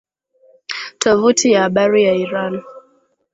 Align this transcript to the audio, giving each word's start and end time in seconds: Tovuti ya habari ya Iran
Tovuti 0.97 1.51
ya 1.51 1.61
habari 1.61 2.03
ya 2.03 2.13
Iran 2.13 2.61